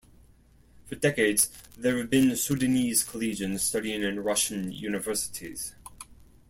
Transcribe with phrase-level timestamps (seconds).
[0.87, 1.47] For decades
[1.77, 5.75] there have been Sudanese collegians studying in Russian universities.